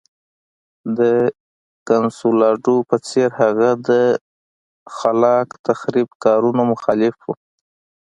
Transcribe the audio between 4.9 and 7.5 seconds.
خلاق تخریب کارونو مخالف و.